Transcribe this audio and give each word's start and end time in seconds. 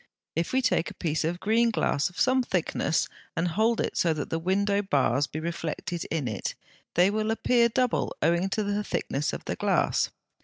If 0.35 0.51
we 0.51 0.63
take 0.63 0.89
a 0.89 0.95
piece 0.95 1.23
of 1.23 1.39
green 1.39 1.69
glass 1.69 2.09
of 2.09 2.19
some 2.19 2.41
thickness, 2.41 3.07
and 3.37 3.49
hold 3.49 3.79
it 3.79 3.95
so 3.95 4.15
that 4.15 4.31
the 4.31 4.39
window 4.39 4.81
bars 4.81 5.27
be 5.27 5.39
reflected 5.39 6.05
in 6.09 6.27
it, 6.27 6.55
they 6.95 7.11
will 7.11 7.29
appear 7.29 7.69
double 7.69 8.15
owing 8.19 8.49
to 8.49 8.63
the 8.63 8.83
thickness 8.83 9.31
of 9.31 9.45
the 9.45 9.55
glass. 9.55 10.09